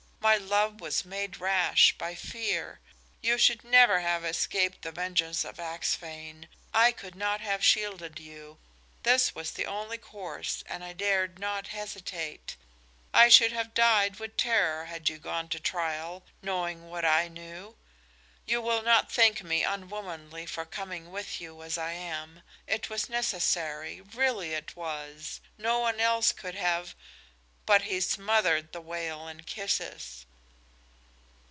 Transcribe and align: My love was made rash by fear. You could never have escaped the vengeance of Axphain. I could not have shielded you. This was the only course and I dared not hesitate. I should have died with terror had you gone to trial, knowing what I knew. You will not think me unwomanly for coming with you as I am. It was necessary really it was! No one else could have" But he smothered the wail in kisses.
My 0.23 0.37
love 0.37 0.79
was 0.79 1.03
made 1.03 1.37
rash 1.39 1.93
by 1.97 2.13
fear. 2.13 2.79
You 3.23 3.39
could 3.39 3.63
never 3.63 4.01
have 4.01 4.23
escaped 4.23 4.83
the 4.83 4.91
vengeance 4.91 5.43
of 5.43 5.59
Axphain. 5.59 6.47
I 6.75 6.91
could 6.91 7.15
not 7.15 7.41
have 7.41 7.63
shielded 7.65 8.19
you. 8.19 8.59
This 9.01 9.33
was 9.33 9.51
the 9.51 9.65
only 9.65 9.97
course 9.97 10.63
and 10.67 10.83
I 10.83 10.93
dared 10.93 11.39
not 11.39 11.69
hesitate. 11.69 12.55
I 13.11 13.29
should 13.29 13.51
have 13.51 13.73
died 13.73 14.19
with 14.19 14.37
terror 14.37 14.85
had 14.85 15.09
you 15.09 15.17
gone 15.17 15.49
to 15.49 15.59
trial, 15.59 16.23
knowing 16.43 16.87
what 16.87 17.03
I 17.03 17.27
knew. 17.27 17.75
You 18.45 18.61
will 18.61 18.83
not 18.83 19.11
think 19.11 19.41
me 19.43 19.63
unwomanly 19.63 20.45
for 20.45 20.65
coming 20.65 21.11
with 21.11 21.41
you 21.41 21.63
as 21.63 21.79
I 21.79 21.93
am. 21.93 22.43
It 22.67 22.91
was 22.91 23.09
necessary 23.09 24.01
really 24.01 24.53
it 24.53 24.75
was! 24.75 25.41
No 25.57 25.79
one 25.79 25.99
else 25.99 26.31
could 26.31 26.53
have" 26.55 26.93
But 27.71 27.83
he 27.83 28.01
smothered 28.01 28.73
the 28.73 28.81
wail 28.81 29.27
in 29.27 29.43
kisses. 29.43 30.25